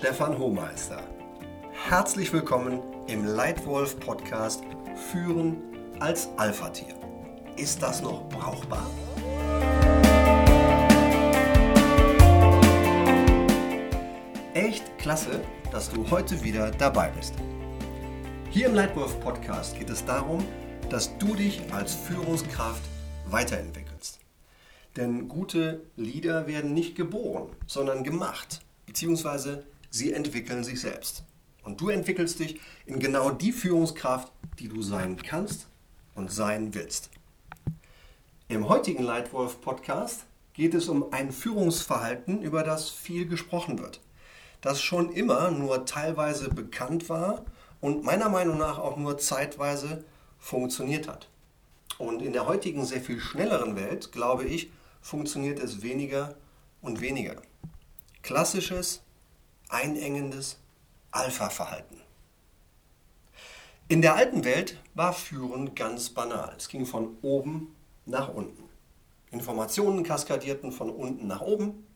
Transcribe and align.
Stefan 0.00 0.38
Hohmeister. 0.38 1.02
Herzlich 1.72 2.32
willkommen 2.32 2.80
im 3.06 3.26
Leitwolf 3.26 4.00
Podcast 4.00 4.64
Führen 5.10 5.58
als 5.98 6.30
Alpha-Tier. 6.38 6.94
Ist 7.58 7.82
das 7.82 8.00
noch 8.00 8.26
brauchbar? 8.30 8.86
Echt 14.54 14.96
klasse, 14.96 15.42
dass 15.70 15.90
du 15.90 16.10
heute 16.10 16.42
wieder 16.42 16.70
dabei 16.70 17.10
bist. 17.10 17.34
Hier 18.48 18.68
im 18.68 18.74
Leitwolf 18.74 19.20
Podcast 19.20 19.78
geht 19.78 19.90
es 19.90 20.02
darum, 20.06 20.42
dass 20.88 21.18
du 21.18 21.34
dich 21.34 21.60
als 21.74 21.94
Führungskraft 21.94 22.84
weiterentwickelst. 23.26 24.18
Denn 24.96 25.28
gute 25.28 25.82
Leader 25.96 26.46
werden 26.46 26.72
nicht 26.72 26.96
geboren, 26.96 27.50
sondern 27.66 28.02
gemacht, 28.02 28.62
beziehungsweise 28.86 29.66
sie 29.90 30.12
entwickeln 30.12 30.64
sich 30.64 30.80
selbst. 30.80 31.24
Und 31.62 31.80
du 31.80 31.90
entwickelst 31.90 32.38
dich 32.38 32.60
in 32.86 32.98
genau 33.00 33.30
die 33.30 33.52
Führungskraft, 33.52 34.32
die 34.58 34.68
du 34.68 34.82
sein 34.82 35.16
kannst 35.16 35.66
und 36.14 36.32
sein 36.32 36.74
willst. 36.74 37.10
Im 38.48 38.68
heutigen 38.68 39.02
Leitwolf 39.02 39.60
Podcast 39.60 40.24
geht 40.54 40.74
es 40.74 40.88
um 40.88 41.12
ein 41.12 41.32
Führungsverhalten, 41.32 42.42
über 42.42 42.62
das 42.62 42.90
viel 42.90 43.26
gesprochen 43.26 43.78
wird, 43.78 44.00
das 44.60 44.82
schon 44.82 45.12
immer 45.12 45.50
nur 45.50 45.86
teilweise 45.86 46.48
bekannt 46.48 47.08
war 47.08 47.44
und 47.80 48.04
meiner 48.04 48.28
Meinung 48.28 48.58
nach 48.58 48.78
auch 48.78 48.96
nur 48.96 49.18
zeitweise 49.18 50.04
funktioniert 50.38 51.08
hat. 51.08 51.28
Und 51.98 52.22
in 52.22 52.32
der 52.32 52.46
heutigen 52.46 52.84
sehr 52.84 53.00
viel 53.00 53.20
schnelleren 53.20 53.76
Welt, 53.76 54.12
glaube 54.12 54.44
ich, 54.44 54.70
funktioniert 55.02 55.58
es 55.60 55.82
weniger 55.82 56.34
und 56.82 57.00
weniger. 57.00 57.36
Klassisches, 58.22 59.02
einengendes 59.70 60.58
Alpha-Verhalten. 61.10 62.00
In 63.88 64.02
der 64.02 64.14
alten 64.14 64.44
Welt 64.44 64.78
war 64.94 65.12
Führen 65.12 65.74
ganz 65.74 66.10
banal. 66.10 66.54
Es 66.56 66.68
ging 66.68 66.86
von 66.86 67.16
oben 67.22 67.74
nach 68.06 68.28
unten. 68.28 68.62
Informationen 69.32 70.04
kaskadierten 70.04 70.70
von 70.70 70.90
unten 70.90 71.26
nach 71.26 71.40
oben. 71.40 71.86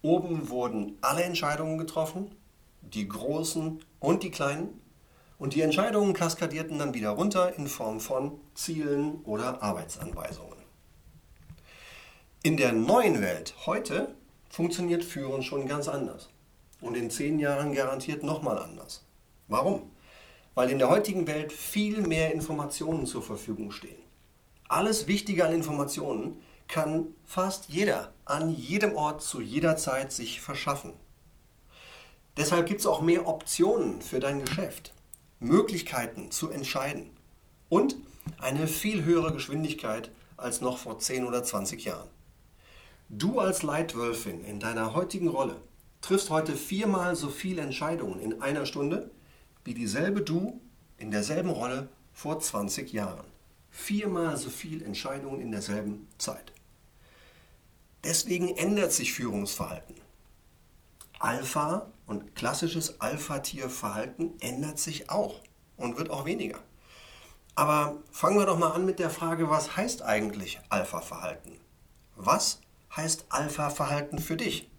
Oben 0.00 0.48
wurden 0.48 0.96
alle 1.00 1.24
Entscheidungen 1.24 1.76
getroffen, 1.76 2.34
die 2.82 3.08
großen 3.08 3.84
und 4.00 4.22
die 4.22 4.30
kleinen. 4.30 4.80
Und 5.38 5.54
die 5.54 5.60
Entscheidungen 5.60 6.14
kaskadierten 6.14 6.78
dann 6.78 6.94
wieder 6.94 7.10
runter 7.10 7.54
in 7.56 7.68
Form 7.68 8.00
von 8.00 8.40
Zielen 8.54 9.20
oder 9.24 9.62
Arbeitsanweisungen. 9.62 10.58
In 12.42 12.56
der 12.56 12.72
neuen 12.72 13.20
Welt 13.20 13.54
heute 13.66 14.14
funktioniert 14.48 15.04
Führen 15.04 15.42
schon 15.42 15.68
ganz 15.68 15.88
anders. 15.88 16.30
Und 16.80 16.96
in 16.96 17.10
zehn 17.10 17.38
Jahren 17.38 17.74
garantiert 17.74 18.22
nochmal 18.22 18.58
anders. 18.58 19.04
Warum? 19.48 19.90
Weil 20.54 20.70
in 20.70 20.78
der 20.78 20.90
heutigen 20.90 21.26
Welt 21.26 21.52
viel 21.52 22.02
mehr 22.02 22.32
Informationen 22.32 23.06
zur 23.06 23.22
Verfügung 23.22 23.70
stehen. 23.70 24.02
Alles 24.68 25.06
Wichtige 25.06 25.44
an 25.44 25.52
Informationen 25.52 26.40
kann 26.68 27.06
fast 27.24 27.68
jeder 27.68 28.12
an 28.26 28.50
jedem 28.50 28.94
Ort 28.94 29.22
zu 29.22 29.40
jeder 29.40 29.76
Zeit 29.76 30.12
sich 30.12 30.40
verschaffen. 30.40 30.92
Deshalb 32.36 32.66
gibt 32.66 32.80
es 32.80 32.86
auch 32.86 33.00
mehr 33.00 33.26
Optionen 33.26 34.02
für 34.02 34.20
dein 34.20 34.44
Geschäft. 34.44 34.92
Möglichkeiten 35.40 36.30
zu 36.30 36.50
entscheiden 36.50 37.10
und 37.68 37.96
eine 38.40 38.66
viel 38.66 39.04
höhere 39.04 39.32
Geschwindigkeit 39.32 40.10
als 40.36 40.60
noch 40.60 40.78
vor 40.78 40.98
10 40.98 41.24
oder 41.24 41.42
20 41.42 41.84
Jahren. 41.84 42.08
Du 43.08 43.40
als 43.40 43.62
Leitwölfin 43.62 44.44
in 44.44 44.60
deiner 44.60 44.94
heutigen 44.94 45.28
Rolle 45.28 45.56
triffst 46.00 46.30
heute 46.30 46.56
viermal 46.56 47.16
so 47.16 47.28
viele 47.28 47.62
Entscheidungen 47.62 48.20
in 48.20 48.42
einer 48.42 48.66
Stunde 48.66 49.10
wie 49.64 49.74
dieselbe 49.74 50.22
du 50.22 50.60
in 50.96 51.10
derselben 51.10 51.50
Rolle 51.50 51.88
vor 52.14 52.40
20 52.40 52.92
Jahren. 52.92 53.26
Viermal 53.70 54.36
so 54.36 54.50
viele 54.50 54.84
Entscheidungen 54.84 55.40
in 55.40 55.50
derselben 55.50 56.08
Zeit. 56.18 56.52
Deswegen 58.02 58.56
ändert 58.56 58.92
sich 58.92 59.12
Führungsverhalten. 59.12 59.96
Alpha 61.18 61.86
und 62.06 62.34
klassisches 62.34 63.00
Alpha-Tier-Verhalten 63.00 64.34
ändert 64.40 64.78
sich 64.78 65.10
auch 65.10 65.40
und 65.76 65.98
wird 65.98 66.10
auch 66.10 66.24
weniger. 66.24 66.60
Aber 67.54 67.98
fangen 68.12 68.38
wir 68.38 68.46
doch 68.46 68.58
mal 68.58 68.70
an 68.70 68.86
mit 68.86 69.00
der 69.00 69.10
Frage, 69.10 69.50
was 69.50 69.76
heißt 69.76 70.02
eigentlich 70.02 70.60
Alpha-Verhalten? 70.68 71.58
Was 72.14 72.60
heißt 72.96 73.26
Alpha-Verhalten 73.30 74.18
für 74.18 74.36
dich? 74.36 74.70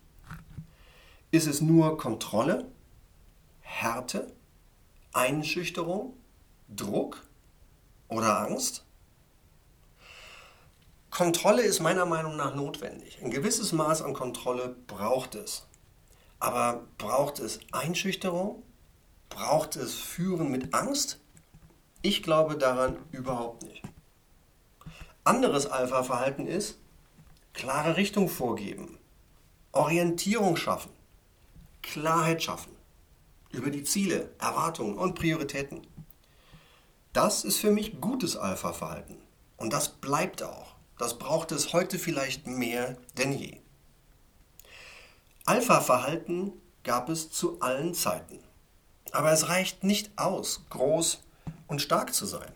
Ist 1.31 1.45
es 1.45 1.61
nur 1.61 1.97
Kontrolle, 1.97 2.71
Härte, 3.61 4.33
Einschüchterung, 5.13 6.17
Druck 6.75 7.23
oder 8.07 8.39
Angst? 8.39 8.83
Kontrolle 11.11 11.61
ist 11.61 11.81
meiner 11.81 12.07
Meinung 12.07 12.35
nach 12.35 12.55
notwendig. 12.55 13.19
Ein 13.21 13.29
gewisses 13.29 13.73
Maß 13.73 14.01
an 14.01 14.13
Kontrolle 14.13 14.75
braucht 14.87 15.35
es. 15.35 15.67
Aber 16.39 16.87
braucht 16.97 17.39
es 17.39 17.59
Einschüchterung? 17.71 18.63
Braucht 19.29 19.75
es 19.75 19.95
Führen 19.95 20.49
mit 20.49 20.73
Angst? 20.73 21.19
Ich 22.01 22.23
glaube 22.23 22.57
daran 22.57 22.97
überhaupt 23.11 23.63
nicht. 23.63 23.83
Anderes 25.23 25.67
Alpha-Verhalten 25.67 26.47
ist 26.47 26.79
klare 27.53 27.97
Richtung 27.97 28.29
vorgeben, 28.29 28.97
Orientierung 29.73 30.55
schaffen, 30.55 30.91
Klarheit 31.81 32.43
schaffen 32.43 32.79
über 33.51 33.69
die 33.69 33.83
Ziele, 33.83 34.29
Erwartungen 34.39 34.97
und 34.97 35.15
Prioritäten. 35.15 35.85
Das 37.13 37.43
ist 37.43 37.57
für 37.57 37.71
mich 37.71 37.99
gutes 37.99 38.35
Alpha-Verhalten. 38.35 39.17
Und 39.57 39.73
das 39.73 39.89
bleibt 39.89 40.43
auch. 40.43 40.75
Das 40.97 41.17
braucht 41.17 41.51
es 41.51 41.73
heute 41.73 41.97
vielleicht 41.97 42.45
mehr 42.47 42.97
denn 43.17 43.33
je. 43.33 43.57
Alpha-Verhalten 45.45 46.53
gab 46.83 47.09
es 47.09 47.31
zu 47.31 47.59
allen 47.61 47.93
Zeiten. 47.93 48.39
Aber 49.11 49.31
es 49.31 49.49
reicht 49.49 49.83
nicht 49.83 50.11
aus, 50.17 50.65
groß 50.69 51.23
und 51.67 51.81
stark 51.81 52.13
zu 52.13 52.25
sein. 52.25 52.51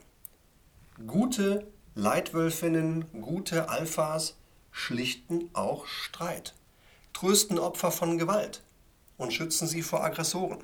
Gute 1.08 1.68
Leitwölfinnen, 1.96 3.06
gute 3.22 3.70
Alphas 3.70 4.36
schlichten 4.72 5.50
auch 5.54 5.88
Streit, 5.88 6.54
trösten 7.14 7.58
Opfer 7.58 7.92
von 7.92 8.18
Gewalt 8.18 8.64
und 9.18 9.34
schützen 9.34 9.68
sie 9.68 9.82
vor 9.82 10.04
Aggressoren. 10.04 10.64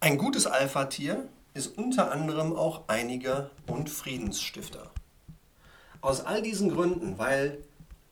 Ein 0.00 0.18
gutes 0.18 0.46
Alpha-Tier 0.46 1.28
ist 1.54 1.76
unter 1.76 2.12
anderem 2.12 2.54
auch 2.54 2.88
Einiger 2.88 3.50
und 3.66 3.90
Friedensstifter. 3.90 4.90
Aus 6.00 6.20
all 6.20 6.40
diesen 6.40 6.70
Gründen, 6.70 7.18
weil 7.18 7.64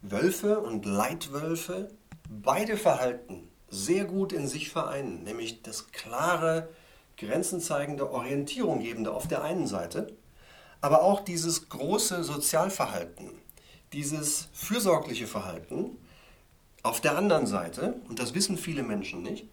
Wölfe 0.03 0.61
und 0.61 0.85
Leitwölfe 0.85 1.91
beide 2.29 2.77
Verhalten 2.77 3.49
sehr 3.69 4.05
gut 4.05 4.33
in 4.33 4.49
sich 4.49 4.71
vereinen, 4.71 5.23
nämlich 5.23 5.63
das 5.63 5.93
klare, 5.93 6.69
grenzenzeigende, 7.17 8.11
orientierunggebende 8.11 9.13
auf 9.13 9.29
der 9.29 9.43
einen 9.43 9.67
Seite, 9.67 10.13
aber 10.81 11.03
auch 11.03 11.21
dieses 11.21 11.69
große 11.69 12.25
Sozialverhalten, 12.25 13.31
dieses 13.93 14.49
fürsorgliche 14.53 15.27
Verhalten 15.27 15.99
auf 16.87 17.01
der 17.01 17.19
anderen 17.19 17.47
Seite, 17.47 17.95
und 18.09 18.21
das 18.21 18.35
wissen 18.35 18.57
viele 18.57 18.83
Menschen 18.83 19.23
nicht, 19.23 19.47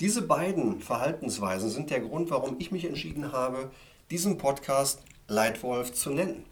diese 0.00 0.22
beiden 0.22 0.80
Verhaltensweisen 0.80 1.70
sind 1.70 1.90
der 1.90 2.00
Grund, 2.00 2.30
warum 2.30 2.56
ich 2.58 2.72
mich 2.72 2.84
entschieden 2.84 3.32
habe, 3.32 3.70
diesen 4.10 4.38
Podcast 4.38 5.02
Leitwolf 5.26 5.92
zu 5.92 6.10
nennen. 6.10 6.44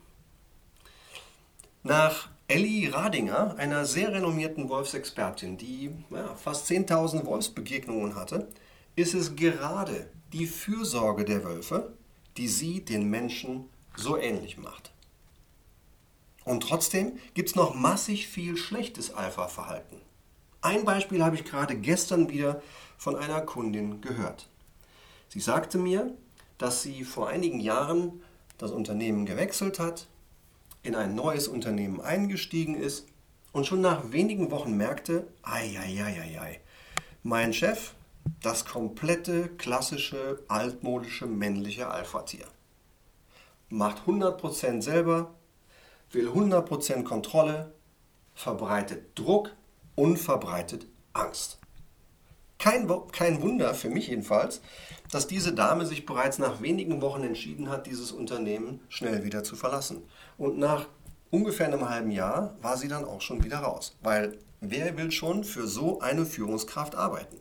Nach 1.82 2.30
Elli 2.48 2.86
Radinger, 2.88 3.56
einer 3.58 3.84
sehr 3.84 4.12
renommierten 4.12 4.68
Wolfsexpertin, 4.68 5.58
die 5.58 5.90
ja, 6.10 6.34
fast 6.36 6.70
10.000 6.70 7.26
Wolfsbegegnungen 7.26 8.14
hatte, 8.14 8.48
ist 8.96 9.14
es 9.14 9.36
gerade 9.36 10.08
die 10.32 10.46
Fürsorge 10.46 11.24
der 11.24 11.44
Wölfe, 11.44 11.92
die 12.36 12.48
sie 12.48 12.84
den 12.84 13.10
Menschen 13.10 13.68
so 13.96 14.16
ähnlich 14.16 14.56
macht. 14.56 14.92
Und 16.44 16.62
trotzdem 16.62 17.18
gibt 17.34 17.50
es 17.50 17.54
noch 17.54 17.74
massig 17.74 18.28
viel 18.28 18.56
schlechtes 18.56 19.12
Alpha-Verhalten. 19.12 20.00
Ein 20.62 20.84
Beispiel 20.84 21.24
habe 21.24 21.34
ich 21.34 21.44
gerade 21.44 21.74
gestern 21.74 22.28
wieder 22.28 22.62
von 22.96 23.16
einer 23.16 23.40
Kundin 23.40 24.00
gehört. 24.00 24.48
Sie 25.28 25.40
sagte 25.40 25.76
mir, 25.76 26.14
dass 26.56 26.82
sie 26.82 27.02
vor 27.02 27.28
einigen 27.28 27.58
Jahren 27.58 28.22
das 28.58 28.70
Unternehmen 28.70 29.26
gewechselt 29.26 29.80
hat, 29.80 30.06
in 30.84 30.94
ein 30.94 31.16
neues 31.16 31.48
Unternehmen 31.48 32.00
eingestiegen 32.00 32.76
ist 32.76 33.08
und 33.50 33.66
schon 33.66 33.80
nach 33.80 34.12
wenigen 34.12 34.52
Wochen 34.52 34.76
merkte, 34.76 35.26
ei, 35.42 35.76
ei, 35.80 36.00
ei, 36.00 36.20
ei, 36.20 36.40
ei, 36.40 36.60
mein 37.24 37.52
Chef, 37.52 37.94
das 38.40 38.64
komplette 38.64 39.48
klassische 39.48 40.44
altmodische 40.46 41.26
männliche 41.26 41.88
Alpha-Tier. 41.88 42.46
Macht 43.68 44.04
100% 44.06 44.80
selber, 44.80 45.34
will 46.12 46.28
100% 46.28 47.02
Kontrolle, 47.02 47.72
verbreitet 48.34 49.18
Druck 49.18 49.50
und 49.94 50.18
verbreitet 50.18 50.86
Angst. 51.12 51.58
Kein, 52.58 52.88
kein 53.10 53.42
Wunder, 53.42 53.74
für 53.74 53.90
mich 53.90 54.06
jedenfalls, 54.06 54.60
dass 55.10 55.26
diese 55.26 55.52
Dame 55.52 55.84
sich 55.84 56.06
bereits 56.06 56.38
nach 56.38 56.62
wenigen 56.62 57.02
Wochen 57.02 57.24
entschieden 57.24 57.68
hat, 57.68 57.86
dieses 57.86 58.12
Unternehmen 58.12 58.80
schnell 58.88 59.24
wieder 59.24 59.42
zu 59.42 59.56
verlassen. 59.56 60.02
Und 60.38 60.58
nach 60.58 60.86
ungefähr 61.30 61.66
einem 61.66 61.88
halben 61.88 62.12
Jahr 62.12 62.56
war 62.62 62.76
sie 62.76 62.88
dann 62.88 63.04
auch 63.04 63.20
schon 63.20 63.42
wieder 63.42 63.58
raus. 63.58 63.96
Weil 64.02 64.38
wer 64.60 64.96
will 64.96 65.10
schon 65.10 65.42
für 65.42 65.66
so 65.66 66.00
eine 66.00 66.24
Führungskraft 66.24 66.94
arbeiten? 66.94 67.36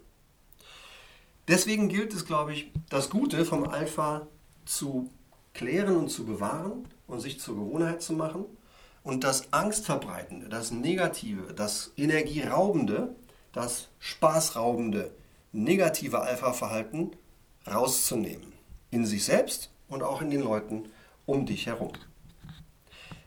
Deswegen 1.47 1.87
gilt 1.87 2.13
es, 2.13 2.25
glaube 2.25 2.53
ich, 2.53 2.71
das 2.89 3.09
Gute 3.09 3.45
vom 3.45 3.65
Alpha 3.65 4.27
zu 4.65 5.09
klären 5.53 5.97
und 5.97 6.09
zu 6.09 6.25
bewahren 6.25 6.87
und 7.07 7.19
sich 7.19 7.39
zur 7.39 7.55
Gewohnheit 7.55 8.01
zu 8.01 8.13
machen 8.13 8.45
und 9.03 9.23
das 9.23 9.51
Angstverbreitende, 9.51 10.49
das 10.49 10.71
Negative, 10.71 11.53
das 11.53 11.91
Energieraubende 11.97 13.15
das 13.51 13.89
spaßraubende, 13.99 15.11
negative 15.51 16.21
Alpha-Verhalten 16.21 17.11
rauszunehmen. 17.67 18.53
In 18.91 19.05
sich 19.05 19.25
selbst 19.25 19.69
und 19.87 20.03
auch 20.03 20.21
in 20.21 20.29
den 20.29 20.41
Leuten 20.41 20.89
um 21.25 21.45
dich 21.45 21.67
herum. 21.67 21.91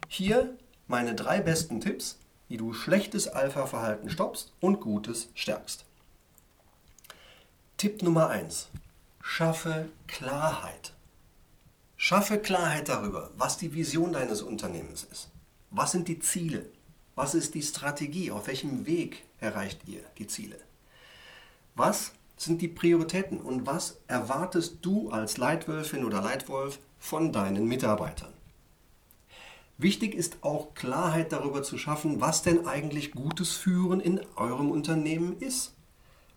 Hier 0.08 0.56
meine 0.86 1.14
drei 1.14 1.40
besten 1.40 1.80
Tipps, 1.80 2.18
wie 2.48 2.56
du 2.56 2.72
schlechtes 2.72 3.28
Alpha-Verhalten 3.28 4.10
stoppst 4.10 4.52
und 4.60 4.80
gutes 4.80 5.28
stärkst. 5.34 5.84
Tipp 7.76 8.02
Nummer 8.02 8.28
1. 8.28 8.68
Schaffe 9.22 9.88
Klarheit. 10.06 10.92
Schaffe 11.96 12.38
Klarheit 12.38 12.88
darüber, 12.88 13.30
was 13.36 13.56
die 13.56 13.74
Vision 13.74 14.12
deines 14.12 14.42
Unternehmens 14.42 15.04
ist. 15.04 15.30
Was 15.76 15.90
sind 15.90 16.06
die 16.06 16.20
Ziele? 16.20 16.66
Was 17.16 17.34
ist 17.34 17.56
die 17.56 17.62
Strategie? 17.62 18.30
Auf 18.30 18.46
welchem 18.46 18.86
Weg 18.86 19.24
erreicht 19.40 19.80
ihr 19.88 20.02
die 20.18 20.28
Ziele? 20.28 20.56
Was 21.74 22.12
sind 22.36 22.62
die 22.62 22.68
Prioritäten 22.68 23.40
und 23.40 23.66
was 23.66 23.98
erwartest 24.06 24.76
du 24.82 25.10
als 25.10 25.36
Leitwölfin 25.36 26.04
oder 26.04 26.22
Leitwolf 26.22 26.78
von 27.00 27.32
deinen 27.32 27.66
Mitarbeitern? 27.66 28.32
Wichtig 29.76 30.14
ist 30.14 30.44
auch 30.44 30.74
Klarheit 30.74 31.32
darüber 31.32 31.64
zu 31.64 31.76
schaffen, 31.76 32.20
was 32.20 32.42
denn 32.42 32.68
eigentlich 32.68 33.10
gutes 33.10 33.50
Führen 33.50 33.98
in 33.98 34.20
eurem 34.36 34.70
Unternehmen 34.70 35.36
ist. 35.40 35.74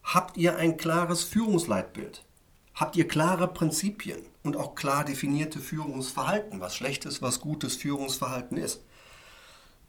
Habt 0.01 0.37
ihr 0.37 0.57
ein 0.57 0.77
klares 0.77 1.23
Führungsleitbild? 1.23 2.25
Habt 2.73 2.95
ihr 2.95 3.07
klare 3.07 3.47
Prinzipien 3.47 4.23
und 4.41 4.57
auch 4.57 4.73
klar 4.73 5.05
definierte 5.05 5.59
Führungsverhalten, 5.59 6.59
was 6.59 6.75
schlechtes, 6.75 7.21
was 7.21 7.39
gutes 7.39 7.75
Führungsverhalten 7.75 8.57
ist? 8.57 8.81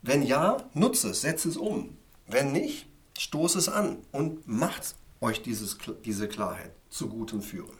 Wenn 0.03 0.23
ja, 0.23 0.59
nutze 0.75 1.11
es, 1.11 1.23
setze 1.23 1.49
es 1.49 1.57
um. 1.57 1.97
Wenn 2.27 2.53
nicht, 2.53 2.87
stoß 3.19 3.57
es 3.57 3.69
an 3.69 3.99
und 4.13 4.47
macht 4.47 4.95
euch 5.21 5.43
dieses, 5.43 5.79
diese 6.05 6.29
Klarheit 6.29 6.73
zu 6.89 7.09
gutem 7.09 7.43
Führen. 7.43 7.77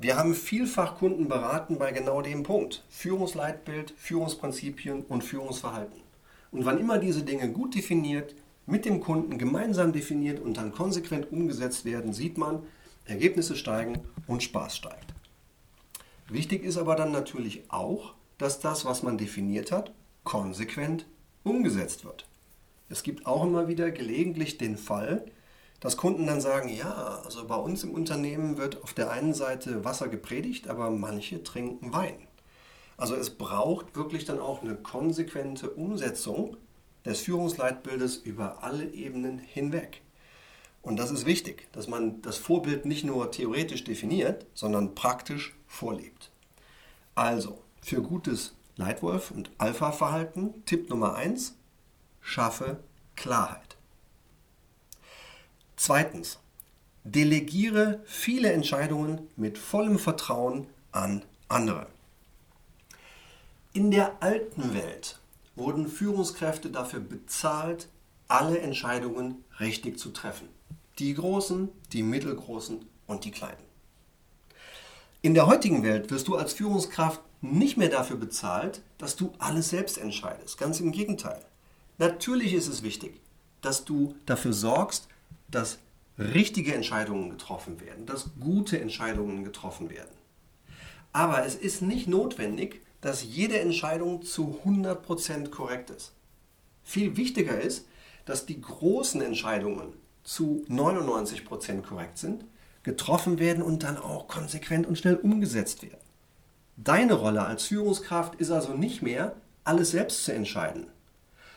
Wir 0.00 0.16
haben 0.16 0.34
vielfach 0.34 0.96
Kunden 0.96 1.28
beraten 1.28 1.78
bei 1.78 1.92
genau 1.92 2.20
dem 2.20 2.42
Punkt. 2.42 2.84
Führungsleitbild, 2.88 3.94
Führungsprinzipien 3.96 5.04
und 5.04 5.24
Führungsverhalten. 5.24 6.02
Und 6.50 6.64
wann 6.64 6.78
immer 6.78 6.98
diese 6.98 7.22
Dinge 7.22 7.50
gut 7.50 7.74
definiert, 7.74 8.34
mit 8.66 8.84
dem 8.84 9.00
Kunden 9.00 9.38
gemeinsam 9.38 9.92
definiert 9.92 10.40
und 10.40 10.56
dann 10.56 10.72
konsequent 10.72 11.30
umgesetzt 11.30 11.84
werden, 11.84 12.12
sieht 12.12 12.36
man, 12.36 12.62
Ergebnisse 13.04 13.54
steigen 13.54 14.00
und 14.26 14.42
Spaß 14.42 14.76
steigt. 14.76 15.14
Wichtig 16.28 16.64
ist 16.64 16.76
aber 16.76 16.96
dann 16.96 17.12
natürlich 17.12 17.70
auch, 17.70 18.14
dass 18.36 18.58
das, 18.58 18.84
was 18.84 19.04
man 19.04 19.16
definiert 19.16 19.70
hat, 19.70 19.92
konsequent 20.26 21.06
umgesetzt 21.44 22.04
wird. 22.04 22.28
Es 22.90 23.02
gibt 23.02 23.24
auch 23.24 23.44
immer 23.44 23.68
wieder 23.68 23.90
gelegentlich 23.90 24.58
den 24.58 24.76
Fall, 24.76 25.24
dass 25.80 25.96
Kunden 25.96 26.26
dann 26.26 26.40
sagen, 26.40 26.68
ja, 26.68 27.22
also 27.24 27.46
bei 27.46 27.56
uns 27.56 27.84
im 27.84 27.92
Unternehmen 27.92 28.58
wird 28.58 28.82
auf 28.82 28.92
der 28.92 29.10
einen 29.10 29.32
Seite 29.32 29.84
Wasser 29.84 30.08
gepredigt, 30.08 30.68
aber 30.68 30.90
manche 30.90 31.42
trinken 31.42 31.92
Wein. 31.92 32.18
Also 32.96 33.14
es 33.14 33.30
braucht 33.30 33.94
wirklich 33.94 34.24
dann 34.24 34.40
auch 34.40 34.62
eine 34.62 34.74
konsequente 34.74 35.70
Umsetzung 35.70 36.56
des 37.04 37.20
Führungsleitbildes 37.20 38.16
über 38.16 38.64
alle 38.64 38.90
Ebenen 38.92 39.38
hinweg. 39.38 40.02
Und 40.82 40.96
das 40.98 41.10
ist 41.10 41.24
wichtig, 41.24 41.68
dass 41.72 41.88
man 41.88 42.20
das 42.22 42.36
Vorbild 42.36 42.84
nicht 42.84 43.04
nur 43.04 43.30
theoretisch 43.30 43.84
definiert, 43.84 44.46
sondern 44.54 44.94
praktisch 44.94 45.54
vorlebt. 45.66 46.30
Also, 47.14 47.58
für 47.80 48.02
gutes 48.02 48.56
Leitwolf 48.76 49.30
und 49.30 49.50
Alpha-Verhalten. 49.58 50.64
Tipp 50.66 50.90
Nummer 50.90 51.14
1, 51.14 51.54
schaffe 52.20 52.78
Klarheit. 53.16 53.76
Zweitens, 55.76 56.38
delegiere 57.04 58.02
viele 58.04 58.52
Entscheidungen 58.52 59.28
mit 59.36 59.58
vollem 59.58 59.98
Vertrauen 59.98 60.66
an 60.92 61.22
andere. 61.48 61.86
In 63.72 63.90
der 63.90 64.22
alten 64.22 64.74
Welt 64.74 65.18
wurden 65.54 65.88
Führungskräfte 65.88 66.70
dafür 66.70 67.00
bezahlt, 67.00 67.88
alle 68.28 68.58
Entscheidungen 68.58 69.44
richtig 69.60 69.98
zu 69.98 70.10
treffen. 70.10 70.48
Die 70.98 71.14
großen, 71.14 71.68
die 71.92 72.02
mittelgroßen 72.02 72.84
und 73.06 73.24
die 73.24 73.30
kleinen. 73.30 73.64
In 75.22 75.34
der 75.34 75.46
heutigen 75.46 75.82
Welt 75.82 76.10
wirst 76.10 76.28
du 76.28 76.36
als 76.36 76.52
Führungskraft 76.52 77.20
nicht 77.40 77.76
mehr 77.76 77.88
dafür 77.88 78.16
bezahlt, 78.16 78.82
dass 78.98 79.16
du 79.16 79.32
alles 79.38 79.68
selbst 79.70 79.98
entscheidest. 79.98 80.58
Ganz 80.58 80.80
im 80.80 80.92
Gegenteil. 80.92 81.40
Natürlich 81.98 82.54
ist 82.54 82.68
es 82.68 82.82
wichtig, 82.82 83.20
dass 83.60 83.84
du 83.84 84.14
dafür 84.26 84.52
sorgst, 84.52 85.08
dass 85.50 85.78
richtige 86.18 86.74
Entscheidungen 86.74 87.30
getroffen 87.30 87.80
werden, 87.80 88.06
dass 88.06 88.30
gute 88.40 88.80
Entscheidungen 88.80 89.44
getroffen 89.44 89.90
werden. 89.90 90.14
Aber 91.12 91.44
es 91.46 91.54
ist 91.54 91.82
nicht 91.82 92.08
notwendig, 92.08 92.82
dass 93.00 93.22
jede 93.22 93.60
Entscheidung 93.60 94.22
zu 94.22 94.60
100% 94.64 95.50
korrekt 95.50 95.90
ist. 95.90 96.12
Viel 96.82 97.16
wichtiger 97.16 97.60
ist, 97.60 97.86
dass 98.24 98.46
die 98.46 98.60
großen 98.60 99.20
Entscheidungen 99.20 99.92
zu 100.24 100.64
99% 100.68 101.82
korrekt 101.82 102.18
sind, 102.18 102.44
getroffen 102.82 103.38
werden 103.38 103.62
und 103.62 103.82
dann 103.82 103.96
auch 103.96 104.28
konsequent 104.28 104.86
und 104.86 104.98
schnell 104.98 105.16
umgesetzt 105.16 105.82
werden. 105.82 106.05
Deine 106.76 107.14
Rolle 107.14 107.44
als 107.44 107.64
Führungskraft 107.64 108.34
ist 108.34 108.50
also 108.50 108.74
nicht 108.74 109.00
mehr, 109.00 109.36
alles 109.64 109.92
selbst 109.92 110.24
zu 110.24 110.32
entscheiden, 110.32 110.88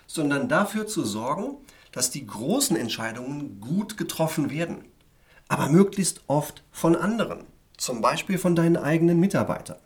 sondern 0.07 0.47
dafür 0.47 0.87
zu 0.87 1.03
sorgen, 1.03 1.57
dass 1.91 2.09
die 2.09 2.25
großen 2.25 2.77
Entscheidungen 2.77 3.59
gut 3.59 3.97
getroffen 3.97 4.49
werden, 4.49 4.85
aber 5.49 5.67
möglichst 5.67 6.21
oft 6.27 6.63
von 6.71 6.95
anderen, 6.95 7.45
zum 7.77 8.01
Beispiel 8.01 8.37
von 8.37 8.55
deinen 8.55 8.77
eigenen 8.77 9.19
Mitarbeitern. 9.19 9.79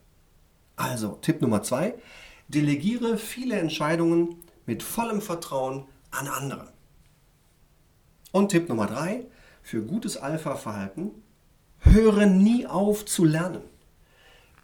Also 0.75 1.17
Tipp 1.21 1.41
Nummer 1.41 1.63
zwei, 1.63 1.95
delegiere 2.47 3.17
viele 3.17 3.55
Entscheidungen 3.57 4.35
mit 4.65 4.83
vollem 4.83 5.21
Vertrauen 5.21 5.85
an 6.11 6.27
andere. 6.27 6.71
Und 8.31 8.49
Tipp 8.49 8.69
Nummer 8.69 8.87
drei, 8.87 9.25
für 9.61 9.81
gutes 9.81 10.17
Alpha-Verhalten, 10.17 11.11
höre 11.79 12.25
nie 12.25 12.67
auf 12.67 13.05
zu 13.05 13.25
lernen. 13.25 13.72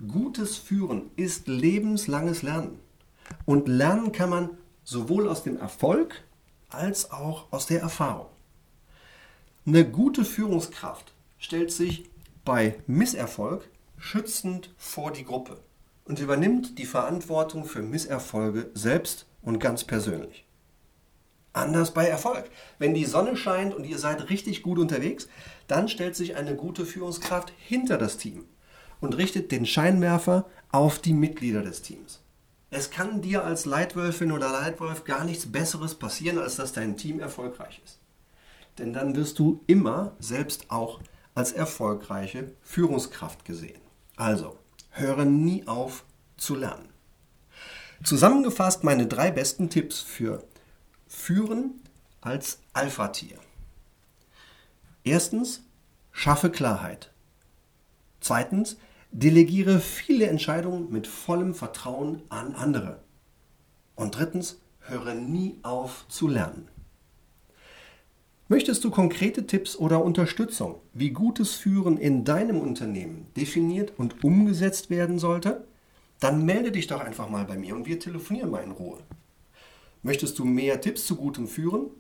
Gutes 0.08 0.56
Führen 0.56 1.12
ist 1.18 1.50
lebenslanges 1.50 2.42
Lernen. 2.42 2.80
Und 3.46 3.68
lernen 3.68 4.14
kann 4.14 4.30
man 4.30 4.50
sowohl 4.86 5.28
aus 5.28 5.44
dem 5.44 5.58
Erfolg 5.58 6.24
als 6.70 7.12
auch 7.12 7.52
aus 7.52 7.66
der 7.66 7.82
Erfahrung. 7.82 8.28
Eine 9.66 9.86
gute 9.90 10.24
Führungskraft 10.24 11.14
stellt 11.38 11.74
sich 11.74 12.10
bei 12.46 12.80
Misserfolg 12.88 13.68
schützend 13.98 14.74
vor 14.78 15.12
die 15.12 15.26
Gruppe 15.26 15.60
und 16.06 16.20
übernimmt 16.20 16.80
die 16.80 16.86
Verantwortung 16.86 17.66
für 17.66 17.82
Misserfolge 17.82 18.70
selbst 18.74 19.26
und 19.42 19.60
ganz 19.60 19.84
persönlich. 19.84 20.46
Anders 21.52 21.94
bei 21.94 22.08
Erfolg. 22.08 22.50
Wenn 22.78 22.94
die 22.94 23.04
Sonne 23.04 23.36
scheint 23.36 23.76
und 23.76 23.86
ihr 23.86 23.98
seid 23.98 24.30
richtig 24.30 24.64
gut 24.64 24.80
unterwegs, 24.80 25.28
dann 25.68 25.90
stellt 25.90 26.16
sich 26.16 26.38
eine 26.38 26.56
gute 26.56 26.86
Führungskraft 26.86 27.52
hinter 27.58 27.98
das 27.98 28.16
Team 28.16 28.46
und 29.02 29.18
richtet 29.18 29.52
den 29.52 29.66
Scheinwerfer 29.66 30.46
auf 30.72 31.00
die 31.00 31.14
Mitglieder 31.14 31.62
des 31.62 31.82
Teams. 31.82 32.22
Es 32.72 32.92
kann 32.92 33.22
dir 33.22 33.44
als 33.44 33.66
Leitwölfin 33.66 34.32
oder 34.32 34.52
Leitwolf 34.52 35.04
gar 35.04 35.24
nichts 35.24 35.52
Besseres 35.52 35.96
passieren, 35.96 36.38
als 36.38 36.56
dass 36.56 36.74
dein 36.74 36.98
Team 36.98 37.20
erfolgreich 37.20 37.82
ist. 37.84 38.00
Denn 38.78 38.94
dann 38.94 39.16
wirst 39.16 39.40
du 39.40 39.64
immer 39.66 40.14
selbst 40.20 40.70
auch 40.70 41.00
als 41.34 41.52
erfolgreiche 41.52 42.52
Führungskraft 42.62 43.44
gesehen. 43.46 43.82
Also, 44.16 44.58
höre 44.92 45.26
nie 45.26 45.68
auf 45.68 46.04
zu 46.38 46.56
lernen. 46.56 46.90
Zusammengefasst 48.04 48.84
meine 48.84 49.08
drei 49.08 49.32
besten 49.32 49.70
Tipps 49.70 50.00
für 50.00 50.44
Führen 51.08 51.82
als 52.22 52.60
Alpha-Tier. 52.74 53.38
Erstens, 55.04 55.62
schaffe 56.12 56.50
Klarheit. 56.50 57.12
Zweitens, 58.22 58.78
Delegiere 59.12 59.80
viele 59.80 60.28
Entscheidungen 60.28 60.92
mit 60.92 61.08
vollem 61.08 61.56
Vertrauen 61.56 62.22
an 62.30 62.54
andere. 62.54 63.00
Und 63.96 64.18
drittens, 64.18 64.62
höre 64.82 65.14
nie 65.14 65.60
auf 65.64 66.06
zu 66.10 66.28
lernen. 66.28 66.68
Möchtest 68.48 68.84
du 68.84 68.90
konkrete 68.90 69.46
Tipps 69.46 69.76
oder 69.76 70.04
Unterstützung, 70.04 70.82
wie 70.94 71.12
gutes 71.12 71.54
Führen 71.54 71.98
in 71.98 72.24
deinem 72.24 72.60
Unternehmen 72.60 73.28
definiert 73.38 73.94
und 73.98 74.24
umgesetzt 74.24 74.90
werden 74.90 75.20
sollte? 75.20 75.68
Dann 76.20 76.46
melde 76.46 76.72
dich 76.72 76.88
doch 76.88 77.00
einfach 77.00 77.30
mal 77.30 77.46
bei 77.46 77.58
mir 77.58 77.76
und 77.76 77.86
wir 77.86 78.00
telefonieren 78.00 78.50
mal 78.50 78.64
in 78.64 78.72
Ruhe. 78.72 79.00
Möchtest 80.02 80.40
du 80.40 80.46
mehr 80.46 80.82
Tipps 80.82 81.06
zu 81.06 81.16
gutem 81.16 81.48
Führen? 81.48 81.92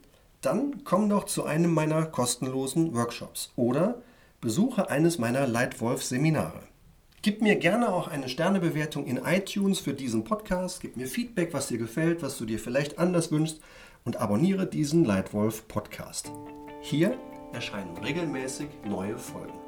Dann 0.41 0.83
komm 0.83 1.09
doch 1.09 1.25
zu 1.25 1.43
einem 1.43 1.73
meiner 1.73 2.05
kostenlosen 2.05 2.93
Workshops 2.95 3.51
oder 3.55 4.01
besuche 4.41 4.89
eines 4.89 5.17
meiner 5.17 5.45
Leitwolf-Seminare. 5.45 6.68
Gib 7.21 7.41
mir 7.41 7.57
gerne 7.57 7.91
auch 7.91 8.07
eine 8.07 8.29
Sternebewertung 8.29 9.05
in 9.05 9.17
iTunes 9.17 9.79
für 9.79 9.93
diesen 9.93 10.23
Podcast. 10.23 10.79
Gib 10.79 10.95
mir 10.95 11.05
Feedback, 11.05 11.53
was 11.53 11.67
dir 11.67 11.77
gefällt, 11.77 12.21
was 12.21 12.37
du 12.37 12.45
dir 12.45 12.59
vielleicht 12.59 12.97
anders 12.97 13.29
wünschst 13.29 13.59
und 14.05 14.21
abonniere 14.21 14.65
diesen 14.65 15.03
Leitwolf 15.03 15.67
Podcast. 15.67 16.31
Hier 16.79 17.17
erscheinen 17.51 17.97
regelmäßig 17.97 18.69
neue 18.85 19.17
Folgen. 19.17 19.59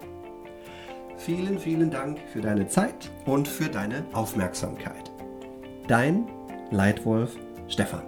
Vielen, 1.17 1.59
vielen 1.59 1.91
Dank 1.91 2.19
für 2.31 2.39
deine 2.39 2.67
Zeit 2.69 3.11
und 3.25 3.49
für 3.49 3.67
deine 3.67 4.05
Aufmerksamkeit. 4.13 5.11
Dein 5.87 6.27
Leitwolf 6.71 7.35
Stefan. 7.67 8.03